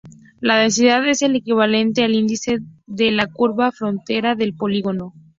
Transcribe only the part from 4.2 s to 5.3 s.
del polígono.